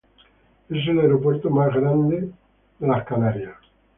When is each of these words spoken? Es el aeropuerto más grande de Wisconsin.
Es 0.67 0.87
el 0.87 0.99
aeropuerto 0.99 1.51
más 1.51 1.71
grande 1.75 2.31
de 2.79 2.87
Wisconsin. 2.89 3.49